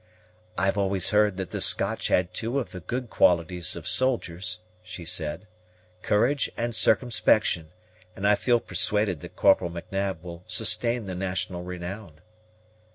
[0.57, 5.05] "I've always heard that the Scotch had two of the good qualities of soldiers," she
[5.05, 5.45] said,
[6.01, 7.69] "courage and circumspection;
[8.15, 12.19] and I feel persuaded that Corporal M'Nab will sustain the national renown."